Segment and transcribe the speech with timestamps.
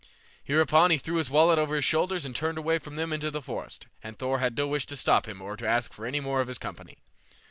[0.43, 3.39] Hereupon he threw his wallet over his shoulders and turned away from them into the
[3.39, 6.41] forest, and Thor had no wish to stop him or to ask for any more
[6.41, 6.97] of his company.